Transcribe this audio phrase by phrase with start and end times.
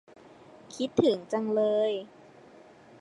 [0.75, 1.91] คิดถึงจังเลย